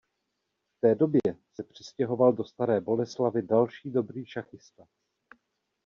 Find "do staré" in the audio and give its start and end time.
2.33-2.81